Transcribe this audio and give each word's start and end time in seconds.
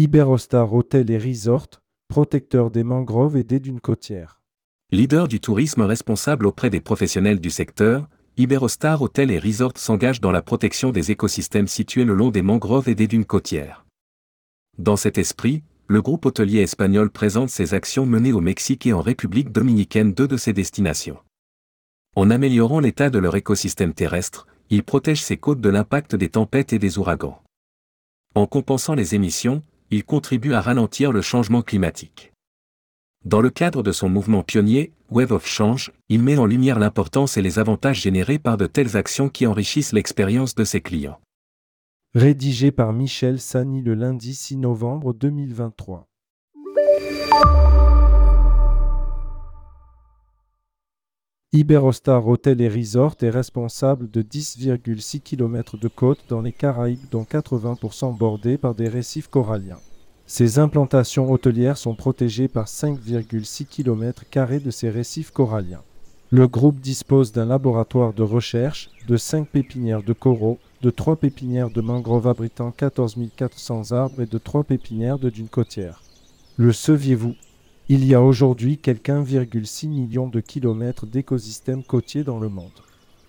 Iberostar 0.00 0.72
Hôtel 0.72 1.10
et 1.10 1.18
Resort, 1.18 1.82
protecteur 2.06 2.70
des 2.70 2.84
mangroves 2.84 3.36
et 3.36 3.42
des 3.42 3.58
dunes 3.58 3.80
côtières. 3.80 4.40
Leader 4.92 5.26
du 5.26 5.40
tourisme 5.40 5.82
responsable 5.82 6.46
auprès 6.46 6.70
des 6.70 6.78
professionnels 6.78 7.40
du 7.40 7.50
secteur, 7.50 8.08
Iberostar 8.36 9.02
Hôtel 9.02 9.32
et 9.32 9.40
Resort 9.40 9.72
s'engage 9.74 10.20
dans 10.20 10.30
la 10.30 10.40
protection 10.40 10.92
des 10.92 11.10
écosystèmes 11.10 11.66
situés 11.66 12.04
le 12.04 12.14
long 12.14 12.30
des 12.30 12.42
mangroves 12.42 12.88
et 12.88 12.94
des 12.94 13.08
dunes 13.08 13.24
côtières. 13.24 13.86
Dans 14.78 14.94
cet 14.94 15.18
esprit, 15.18 15.64
le 15.88 16.00
groupe 16.00 16.26
hôtelier 16.26 16.60
espagnol 16.60 17.10
présente 17.10 17.50
ses 17.50 17.74
actions 17.74 18.06
menées 18.06 18.32
au 18.32 18.40
Mexique 18.40 18.86
et 18.86 18.92
en 18.92 19.00
République 19.00 19.50
dominicaine, 19.50 20.14
deux 20.14 20.28
de 20.28 20.36
ses 20.36 20.52
destinations. 20.52 21.18
En 22.14 22.30
améliorant 22.30 22.78
l'état 22.78 23.10
de 23.10 23.18
leur 23.18 23.34
écosystème 23.34 23.94
terrestre, 23.94 24.46
ils 24.70 24.84
protègent 24.84 25.24
ses 25.24 25.38
côtes 25.38 25.60
de 25.60 25.70
l'impact 25.70 26.14
des 26.14 26.28
tempêtes 26.28 26.72
et 26.72 26.78
des 26.78 26.98
ouragans. 26.98 27.42
En 28.36 28.46
compensant 28.46 28.94
les 28.94 29.16
émissions, 29.16 29.64
ils 29.90 30.04
contribuent 30.04 30.54
à 30.54 30.60
ralentir 30.60 31.12
le 31.12 31.22
changement 31.22 31.62
climatique. 31.62 32.32
Dans 33.24 33.40
le 33.40 33.50
cadre 33.50 33.82
de 33.82 33.92
son 33.92 34.08
mouvement 34.08 34.42
pionnier, 34.42 34.92
Wave 35.10 35.32
of 35.32 35.46
Change, 35.46 35.92
il 36.08 36.22
met 36.22 36.38
en 36.38 36.46
lumière 36.46 36.78
l'importance 36.78 37.36
et 37.36 37.42
les 37.42 37.58
avantages 37.58 38.00
générés 38.00 38.38
par 38.38 38.56
de 38.56 38.66
telles 38.66 38.96
actions 38.96 39.28
qui 39.28 39.46
enrichissent 39.46 39.92
l'expérience 39.92 40.54
de 40.54 40.64
ses 40.64 40.80
clients. 40.80 41.20
Rédigé 42.14 42.70
par 42.70 42.92
Michel 42.92 43.40
Sani 43.40 43.82
le 43.82 43.94
lundi 43.94 44.34
6 44.34 44.56
novembre 44.56 45.12
2023. 45.12 46.06
Iberostar 51.54 52.28
Hotel 52.28 52.60
et 52.60 52.68
Resort 52.68 53.16
est 53.22 53.30
responsable 53.30 54.10
de 54.10 54.20
10,6 54.20 55.22
km 55.22 55.78
de 55.78 55.88
côte 55.88 56.18
dans 56.28 56.42
les 56.42 56.52
Caraïbes, 56.52 57.08
dont 57.10 57.22
80% 57.22 58.14
bordés 58.18 58.58
par 58.58 58.74
des 58.74 58.88
récifs 58.88 59.28
coralliens. 59.28 59.78
Ces 60.26 60.58
implantations 60.58 61.32
hôtelières 61.32 61.78
sont 61.78 61.94
protégées 61.94 62.48
par 62.48 62.66
5,6 62.66 63.64
km 63.64 64.24
de 64.62 64.70
ces 64.70 64.90
récifs 64.90 65.30
coralliens. 65.30 65.80
Le 66.28 66.46
groupe 66.46 66.80
dispose 66.80 67.32
d'un 67.32 67.46
laboratoire 67.46 68.12
de 68.12 68.22
recherche, 68.22 68.90
de 69.06 69.16
5 69.16 69.48
pépinières 69.48 70.02
de 70.02 70.12
coraux, 70.12 70.58
de 70.82 70.90
3 70.90 71.16
pépinières 71.16 71.70
de 71.70 71.80
mangroves 71.80 72.28
abritant 72.28 72.72
14 72.72 73.16
400 73.34 73.92
arbres 73.92 74.20
et 74.20 74.26
de 74.26 74.36
3 74.36 74.64
pépinières 74.64 75.18
de 75.18 75.30
dunes 75.30 75.48
côtières. 75.48 76.02
Le 76.58 76.74
saviez-vous 76.74 77.36
Il 77.90 78.04
y 78.04 78.14
a 78.14 78.20
aujourd'hui 78.20 78.76
quelques 78.76 79.08
1,6 79.08 79.88
million 79.88 80.28
de 80.28 80.40
kilomètres 80.40 81.06
d'écosystèmes 81.06 81.82
côtiers 81.82 82.22
dans 82.22 82.38
le 82.38 82.50
monde. 82.50 82.68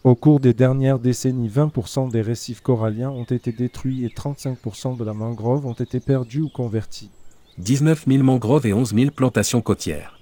Au 0.03 0.15
cours 0.15 0.41
des 0.41 0.53
dernières 0.53 0.99
décennies, 0.99 1.47
20% 1.47 2.11
des 2.11 2.19
récifs 2.19 2.59
coralliens 2.59 3.09
ont 3.09 3.23
été 3.23 3.53
détruits 3.53 4.03
et 4.03 4.09
35% 4.09 4.97
de 4.97 5.03
la 5.05 5.13
mangrove 5.13 5.65
ont 5.65 5.71
été 5.71 6.01
perdus 6.01 6.41
ou 6.41 6.49
convertis. 6.49 7.09
19 7.57 8.03
000 8.05 8.21
mangroves 8.21 8.65
et 8.65 8.73
11 8.73 8.93
000 8.93 9.11
plantations 9.11 9.61
côtières. 9.61 10.19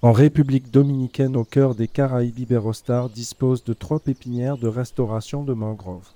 En 0.00 0.12
République 0.12 0.70
dominicaine, 0.70 1.36
au 1.36 1.42
cœur 1.42 1.74
des 1.74 1.88
Caraïbes, 1.88 2.38
Iberostar 2.38 3.10
dispose 3.10 3.64
de 3.64 3.72
trois 3.72 3.98
pépinières 3.98 4.58
de 4.58 4.68
restauration 4.68 5.42
de 5.42 5.54
mangroves. 5.54 6.10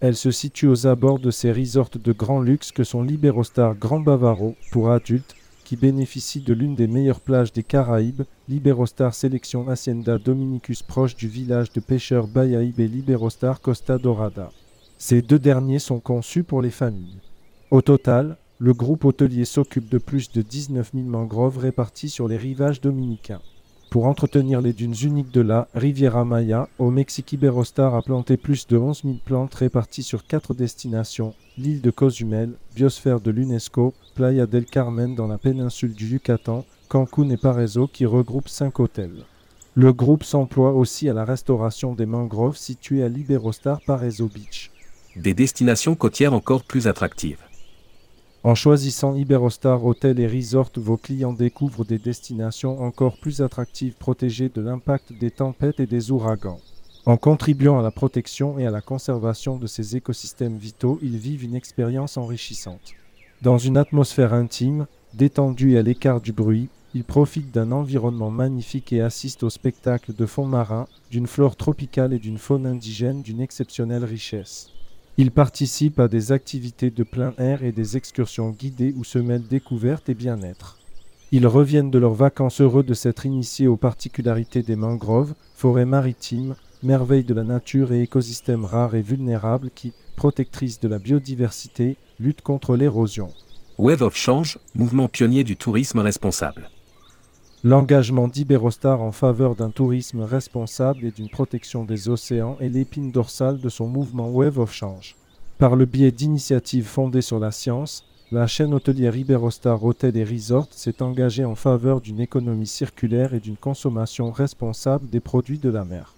Elle 0.00 0.16
se 0.16 0.32
situe 0.32 0.66
aux 0.66 0.88
abords 0.88 1.20
de 1.20 1.30
ces 1.30 1.52
resorts 1.52 1.90
de 1.94 2.12
grand 2.12 2.40
luxe 2.40 2.72
que 2.72 2.82
sont 2.82 3.04
l'Iberostar 3.04 3.76
Grand 3.76 4.00
Bavaro 4.00 4.56
pour 4.72 4.90
adultes, 4.90 5.36
qui 5.70 5.76
bénéficie 5.76 6.40
de 6.40 6.52
l'une 6.52 6.74
des 6.74 6.88
meilleures 6.88 7.20
plages 7.20 7.52
des 7.52 7.62
Caraïbes, 7.62 8.22
l'Iberostar 8.48 9.14
Sélection 9.14 9.68
Hacienda 9.68 10.18
Dominicus 10.18 10.82
proche 10.82 11.14
du 11.14 11.28
village 11.28 11.72
de 11.72 11.78
pêcheurs 11.78 12.26
Bayaïb 12.26 12.80
et 12.80 12.88
l'Iberostar 12.88 13.60
Costa 13.60 13.96
Dorada. 13.96 14.50
Ces 14.98 15.22
deux 15.22 15.38
derniers 15.38 15.78
sont 15.78 16.00
conçus 16.00 16.42
pour 16.42 16.60
les 16.60 16.72
familles. 16.72 17.20
Au 17.70 17.82
total, 17.82 18.36
le 18.58 18.74
groupe 18.74 19.04
hôtelier 19.04 19.44
s'occupe 19.44 19.88
de 19.88 19.98
plus 19.98 20.32
de 20.32 20.42
19 20.42 20.90
000 20.92 21.06
mangroves 21.06 21.58
réparties 21.58 22.10
sur 22.10 22.26
les 22.26 22.36
rivages 22.36 22.80
dominicains. 22.80 23.40
Pour 23.90 24.06
entretenir 24.06 24.60
les 24.60 24.72
dunes 24.72 24.94
uniques 25.02 25.32
de 25.32 25.40
la 25.40 25.66
Riviera 25.74 26.24
Maya, 26.24 26.68
au 26.78 26.92
Mexique 26.92 27.32
Iberostar 27.32 27.96
a 27.96 28.02
planté 28.02 28.36
plus 28.36 28.68
de 28.68 28.76
11 28.76 29.02
000 29.02 29.16
plantes 29.24 29.56
réparties 29.56 30.04
sur 30.04 30.24
quatre 30.28 30.54
destinations 30.54 31.34
l'île 31.58 31.80
de 31.80 31.90
Cozumel, 31.90 32.52
biosphère 32.76 33.20
de 33.20 33.32
l'UNESCO, 33.32 33.92
Playa 34.14 34.46
del 34.46 34.64
Carmen 34.64 35.16
dans 35.16 35.26
la 35.26 35.38
péninsule 35.38 35.92
du 35.92 36.06
Yucatan, 36.06 36.64
Cancun 36.88 37.30
et 37.30 37.36
Parezo 37.36 37.88
qui 37.88 38.06
regroupent 38.06 38.48
cinq 38.48 38.78
hôtels. 38.78 39.24
Le 39.74 39.92
groupe 39.92 40.22
s'emploie 40.22 40.72
aussi 40.72 41.08
à 41.08 41.12
la 41.12 41.24
restauration 41.24 41.92
des 41.92 42.06
mangroves 42.06 42.56
situées 42.56 43.02
à 43.02 43.08
l'Iberostar 43.08 43.80
Parezo 43.84 44.28
Beach. 44.32 44.70
Des 45.16 45.34
destinations 45.34 45.96
côtières 45.96 46.32
encore 46.32 46.62
plus 46.62 46.86
attractives. 46.86 47.49
En 48.42 48.54
choisissant 48.54 49.14
Iberostar 49.16 49.84
Hotel 49.84 50.18
et 50.18 50.26
Resort, 50.26 50.70
vos 50.76 50.96
clients 50.96 51.34
découvrent 51.34 51.84
des 51.84 51.98
destinations 51.98 52.80
encore 52.82 53.18
plus 53.18 53.42
attractives 53.42 53.96
protégées 53.96 54.48
de 54.48 54.62
l'impact 54.62 55.12
des 55.12 55.30
tempêtes 55.30 55.78
et 55.78 55.86
des 55.86 56.10
ouragans. 56.10 56.58
En 57.04 57.18
contribuant 57.18 57.78
à 57.78 57.82
la 57.82 57.90
protection 57.90 58.58
et 58.58 58.64
à 58.64 58.70
la 58.70 58.80
conservation 58.80 59.58
de 59.58 59.66
ces 59.66 59.94
écosystèmes 59.94 60.56
vitaux, 60.56 60.98
ils 61.02 61.18
vivent 61.18 61.44
une 61.44 61.54
expérience 61.54 62.16
enrichissante. 62.16 62.94
Dans 63.42 63.58
une 63.58 63.76
atmosphère 63.76 64.32
intime, 64.32 64.86
détendue 65.12 65.72
et 65.74 65.78
à 65.78 65.82
l'écart 65.82 66.22
du 66.22 66.32
bruit, 66.32 66.70
ils 66.94 67.04
profitent 67.04 67.52
d'un 67.52 67.72
environnement 67.72 68.30
magnifique 68.30 68.90
et 68.94 69.02
assistent 69.02 69.42
au 69.42 69.50
spectacle 69.50 70.14
de 70.14 70.24
fonds 70.24 70.46
marins, 70.46 70.88
d'une 71.10 71.26
flore 71.26 71.56
tropicale 71.56 72.14
et 72.14 72.18
d'une 72.18 72.38
faune 72.38 72.64
indigène 72.64 73.20
d'une 73.20 73.42
exceptionnelle 73.42 74.04
richesse. 74.04 74.70
Ils 75.20 75.30
participent 75.30 76.00
à 76.00 76.08
des 76.08 76.32
activités 76.32 76.90
de 76.90 77.02
plein 77.02 77.34
air 77.36 77.62
et 77.62 77.72
des 77.72 77.98
excursions 77.98 78.48
guidées 78.48 78.94
où 78.96 79.04
se 79.04 79.18
mêlent 79.18 79.46
découverte 79.46 80.08
et 80.08 80.14
bien-être. 80.14 80.78
Ils 81.30 81.46
reviennent 81.46 81.90
de 81.90 81.98
leurs 81.98 82.14
vacances 82.14 82.62
heureux 82.62 82.82
de 82.82 82.94
s'être 82.94 83.26
initiés 83.26 83.66
aux 83.66 83.76
particularités 83.76 84.62
des 84.62 84.76
mangroves, 84.76 85.34
forêts 85.54 85.84
maritimes, 85.84 86.54
merveilles 86.82 87.24
de 87.24 87.34
la 87.34 87.44
nature 87.44 87.92
et 87.92 88.00
écosystèmes 88.00 88.64
rares 88.64 88.94
et 88.94 89.02
vulnérables 89.02 89.68
qui, 89.74 89.92
protectrices 90.16 90.80
de 90.80 90.88
la 90.88 90.98
biodiversité, 90.98 91.98
luttent 92.18 92.40
contre 92.40 92.74
l'érosion. 92.74 93.28
Wave 93.76 94.00
of 94.00 94.16
Change, 94.16 94.58
mouvement 94.74 95.08
pionnier 95.08 95.44
du 95.44 95.54
tourisme 95.54 95.98
responsable. 95.98 96.70
L'engagement 97.62 98.26
d'Iberostar 98.26 99.02
en 99.02 99.12
faveur 99.12 99.54
d'un 99.54 99.68
tourisme 99.68 100.22
responsable 100.22 101.04
et 101.04 101.10
d'une 101.10 101.28
protection 101.28 101.84
des 101.84 102.08
océans 102.08 102.56
est 102.58 102.70
l'épine 102.70 103.12
dorsale 103.12 103.60
de 103.60 103.68
son 103.68 103.86
mouvement 103.86 104.30
Wave 104.30 104.58
of 104.58 104.72
Change. 104.72 105.14
Par 105.58 105.76
le 105.76 105.84
biais 105.84 106.10
d'initiatives 106.10 106.86
fondées 106.86 107.20
sur 107.20 107.38
la 107.38 107.50
science, 107.50 108.06
la 108.32 108.46
chaîne 108.46 108.72
hôtelière 108.72 109.14
Iberostar 109.14 109.84
Hôtel 109.84 110.16
et 110.16 110.24
Resort 110.24 110.68
s'est 110.70 111.02
engagée 111.02 111.44
en 111.44 111.54
faveur 111.54 112.00
d'une 112.00 112.20
économie 112.20 112.66
circulaire 112.66 113.34
et 113.34 113.40
d'une 113.40 113.58
consommation 113.58 114.30
responsable 114.30 115.10
des 115.10 115.20
produits 115.20 115.58
de 115.58 115.68
la 115.68 115.84
mer. 115.84 116.14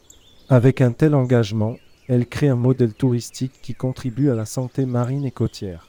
Avec 0.48 0.80
un 0.80 0.92
tel 0.92 1.12
engagement, 1.12 1.74
elle 2.06 2.26
crée 2.26 2.50
un 2.50 2.56
modèle 2.56 2.94
touristique 2.94 3.58
qui 3.62 3.74
contribue 3.74 4.30
à 4.30 4.36
la 4.36 4.46
santé 4.46 4.86
marine 4.86 5.24
et 5.24 5.32
côtière. 5.32 5.88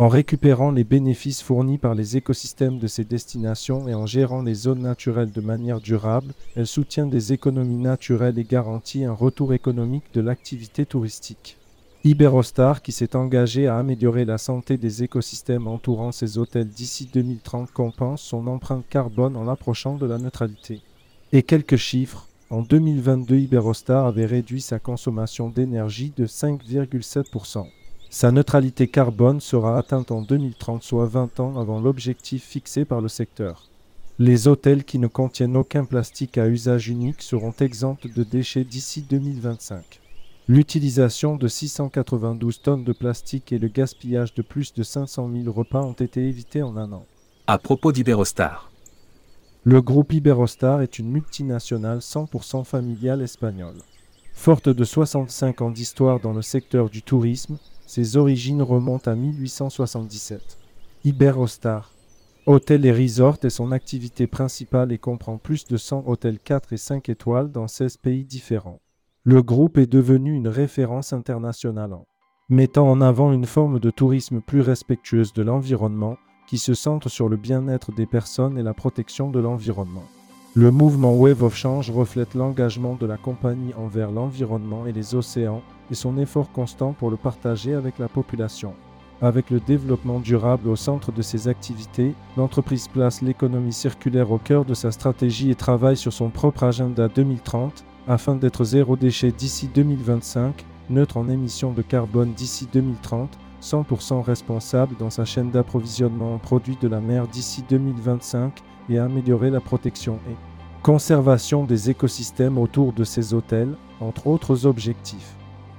En 0.00 0.06
récupérant 0.06 0.70
les 0.70 0.84
bénéfices 0.84 1.42
fournis 1.42 1.76
par 1.76 1.96
les 1.96 2.16
écosystèmes 2.16 2.78
de 2.78 2.86
ces 2.86 3.02
destinations 3.02 3.88
et 3.88 3.94
en 3.94 4.06
gérant 4.06 4.42
les 4.42 4.54
zones 4.54 4.82
naturelles 4.82 5.32
de 5.32 5.40
manière 5.40 5.80
durable, 5.80 6.34
elle 6.54 6.68
soutient 6.68 7.06
des 7.06 7.32
économies 7.32 7.82
naturelles 7.82 8.38
et 8.38 8.44
garantit 8.44 9.04
un 9.04 9.12
retour 9.12 9.54
économique 9.54 10.04
de 10.14 10.20
l'activité 10.20 10.86
touristique. 10.86 11.56
Iberostar, 12.04 12.80
qui 12.80 12.92
s'est 12.92 13.16
engagé 13.16 13.66
à 13.66 13.76
améliorer 13.76 14.24
la 14.24 14.38
santé 14.38 14.76
des 14.76 15.02
écosystèmes 15.02 15.66
entourant 15.66 16.12
ses 16.12 16.38
hôtels 16.38 16.68
d'ici 16.68 17.10
2030, 17.12 17.72
compense 17.72 18.22
son 18.22 18.46
empreinte 18.46 18.88
carbone 18.88 19.36
en 19.36 19.42
l'approchant 19.42 19.96
de 19.96 20.06
la 20.06 20.18
neutralité. 20.18 20.80
Et 21.32 21.42
quelques 21.42 21.76
chiffres. 21.76 22.28
En 22.50 22.62
2022, 22.62 23.36
Iberostar 23.36 24.06
avait 24.06 24.26
réduit 24.26 24.60
sa 24.60 24.78
consommation 24.78 25.50
d'énergie 25.50 26.12
de 26.16 26.26
5,7%. 26.26 27.66
Sa 28.10 28.32
neutralité 28.32 28.88
carbone 28.88 29.38
sera 29.38 29.76
atteinte 29.76 30.10
en 30.10 30.22
2030, 30.22 30.82
soit 30.82 31.06
20 31.06 31.40
ans 31.40 31.60
avant 31.60 31.78
l'objectif 31.78 32.42
fixé 32.42 32.86
par 32.86 33.02
le 33.02 33.08
secteur. 33.08 33.68
Les 34.18 34.48
hôtels 34.48 34.84
qui 34.84 34.98
ne 34.98 35.06
contiennent 35.06 35.58
aucun 35.58 35.84
plastique 35.84 36.38
à 36.38 36.48
usage 36.48 36.88
unique 36.88 37.20
seront 37.20 37.54
exempts 37.60 37.98
de 38.04 38.22
déchets 38.22 38.64
d'ici 38.64 39.02
2025. 39.02 40.00
L'utilisation 40.48 41.36
de 41.36 41.46
692 41.46 42.62
tonnes 42.62 42.84
de 42.84 42.94
plastique 42.94 43.52
et 43.52 43.58
le 43.58 43.68
gaspillage 43.68 44.32
de 44.32 44.40
plus 44.40 44.72
de 44.72 44.82
500 44.82 45.30
000 45.42 45.52
repas 45.52 45.82
ont 45.82 45.92
été 45.92 46.26
évités 46.26 46.62
en 46.62 46.78
un 46.78 46.90
an. 46.92 47.04
À 47.46 47.58
propos 47.58 47.92
d'Iberostar. 47.92 48.72
Le 49.64 49.82
groupe 49.82 50.14
Iberostar 50.14 50.80
est 50.80 50.98
une 50.98 51.10
multinationale 51.10 51.98
100% 51.98 52.64
familiale 52.64 53.20
espagnole. 53.20 53.76
Forte 54.32 54.70
de 54.70 54.84
65 54.84 55.60
ans 55.60 55.70
d'histoire 55.70 56.20
dans 56.20 56.32
le 56.32 56.42
secteur 56.42 56.88
du 56.88 57.02
tourisme, 57.02 57.58
ses 57.88 58.18
origines 58.18 58.60
remontent 58.60 59.10
à 59.10 59.14
1877. 59.14 60.58
Iberostar. 61.04 61.90
Hôtel 62.44 62.84
et 62.84 62.92
resort 62.92 63.38
est 63.44 63.50
son 63.50 63.72
activité 63.72 64.26
principale 64.26 64.92
et 64.92 64.98
comprend 64.98 65.38
plus 65.38 65.64
de 65.64 65.78
100 65.78 66.04
hôtels 66.06 66.38
4 66.38 66.74
et 66.74 66.76
5 66.76 67.08
étoiles 67.08 67.50
dans 67.50 67.66
16 67.66 67.96
pays 67.96 68.26
différents. 68.26 68.82
Le 69.24 69.42
groupe 69.42 69.78
est 69.78 69.90
devenu 69.90 70.34
une 70.34 70.48
référence 70.48 71.14
internationale 71.14 71.94
en 71.94 72.04
mettant 72.50 72.90
en 72.90 73.00
avant 73.00 73.32
une 73.32 73.46
forme 73.46 73.80
de 73.80 73.90
tourisme 73.90 74.42
plus 74.42 74.60
respectueuse 74.60 75.32
de 75.32 75.42
l'environnement, 75.42 76.18
qui 76.46 76.58
se 76.58 76.74
centre 76.74 77.08
sur 77.08 77.30
le 77.30 77.36
bien-être 77.36 77.92
des 77.92 78.06
personnes 78.06 78.58
et 78.58 78.62
la 78.62 78.74
protection 78.74 79.30
de 79.30 79.40
l'environnement. 79.40 80.04
Le 80.54 80.70
mouvement 80.70 81.12
Wave 81.12 81.42
of 81.42 81.54
Change 81.54 81.90
reflète 81.90 82.34
l'engagement 82.34 82.96
de 82.98 83.04
la 83.04 83.18
compagnie 83.18 83.74
envers 83.74 84.10
l'environnement 84.10 84.86
et 84.86 84.92
les 84.92 85.14
océans 85.14 85.60
et 85.90 85.94
son 85.94 86.16
effort 86.16 86.50
constant 86.52 86.94
pour 86.94 87.10
le 87.10 87.18
partager 87.18 87.74
avec 87.74 87.98
la 87.98 88.08
population. 88.08 88.72
Avec 89.20 89.50
le 89.50 89.60
développement 89.60 90.20
durable 90.20 90.68
au 90.68 90.76
centre 90.76 91.12
de 91.12 91.20
ses 91.20 91.48
activités, 91.48 92.14
l'entreprise 92.36 92.88
place 92.88 93.20
l'économie 93.20 93.74
circulaire 93.74 94.32
au 94.32 94.38
cœur 94.38 94.64
de 94.64 94.74
sa 94.74 94.90
stratégie 94.90 95.50
et 95.50 95.54
travaille 95.54 95.98
sur 95.98 96.14
son 96.14 96.30
propre 96.30 96.64
agenda 96.64 97.08
2030 97.08 97.84
afin 98.08 98.34
d'être 98.34 98.64
zéro 98.64 98.96
déchet 98.96 99.32
d'ici 99.32 99.68
2025, 99.72 100.64
neutre 100.88 101.18
en 101.18 101.28
émissions 101.28 101.72
de 101.72 101.82
carbone 101.82 102.32
d'ici 102.32 102.66
2030, 102.72 103.38
100% 103.62 104.22
responsable 104.22 104.96
dans 104.98 105.10
sa 105.10 105.26
chaîne 105.26 105.50
d'approvisionnement 105.50 106.34
en 106.34 106.38
produits 106.38 106.78
de 106.80 106.88
la 106.88 107.00
mer 107.00 107.28
d'ici 107.28 107.62
2025 107.68 108.62
et 108.88 108.98
améliorer 108.98 109.50
la 109.50 109.60
protection 109.60 110.18
et 110.30 110.34
conservation 110.82 111.64
des 111.64 111.90
écosystèmes 111.90 112.58
autour 112.58 112.92
de 112.92 113.04
ses 113.04 113.34
hôtels, 113.34 113.74
entre 114.00 114.26
autres 114.26 114.66
objectifs. 114.66 115.34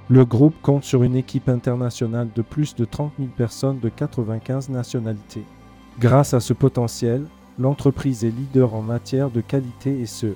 Le 0.08 0.24
groupe 0.24 0.54
compte 0.62 0.84
sur 0.84 1.02
une 1.02 1.16
équipe 1.16 1.48
internationale 1.48 2.28
de 2.34 2.42
plus 2.42 2.74
de 2.74 2.84
30 2.84 3.12
000 3.18 3.30
personnes 3.36 3.78
de 3.78 3.88
95 3.88 4.68
nationalités. 4.68 5.44
Grâce 5.98 6.34
à 6.34 6.40
ce 6.40 6.52
potentiel, 6.52 7.26
l'entreprise 7.58 8.24
est 8.24 8.30
leader 8.30 8.74
en 8.74 8.82
matière 8.82 9.30
de 9.30 9.40
qualité 9.40 10.00
et 10.00 10.06
se 10.06 10.34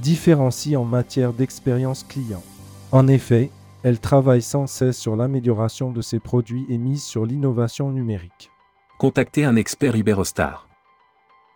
différencie 0.00 0.76
en 0.76 0.84
matière 0.84 1.32
d'expérience 1.32 2.04
client. 2.04 2.42
En 2.92 3.08
effet, 3.08 3.50
elle 3.82 3.98
travaille 3.98 4.42
sans 4.42 4.66
cesse 4.66 4.98
sur 4.98 5.16
l'amélioration 5.16 5.90
de 5.90 6.02
ses 6.02 6.18
produits 6.18 6.66
et 6.68 6.78
mise 6.78 7.02
sur 7.02 7.26
l'innovation 7.26 7.90
numérique. 7.90 8.50
Contactez 8.98 9.44
un 9.44 9.56
expert 9.56 9.96
Iberostar. 9.96 10.68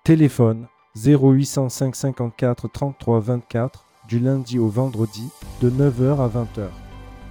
Téléphone 0.02 0.66
0805 0.96 1.94
54 1.94 2.68
33 2.68 3.20
24 3.20 3.84
du 4.08 4.18
lundi 4.18 4.58
au 4.58 4.68
vendredi 4.68 5.28
de 5.60 5.68
9h 5.70 6.20
à 6.20 6.28
20h. 6.28 6.68